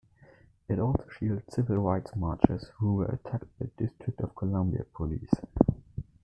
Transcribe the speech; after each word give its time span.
It 0.67 0.79
also 0.79 1.07
shielded 1.09 1.53
civil 1.53 1.77
rights 1.77 2.15
marchers 2.15 2.71
who 2.79 2.95
were 2.95 3.05
attacked 3.05 3.45
by 3.59 3.67
District 3.77 4.19
of 4.21 4.35
Columbia 4.35 4.83
police. 4.95 5.29